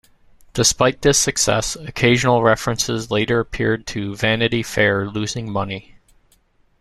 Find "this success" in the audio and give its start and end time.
1.03-1.75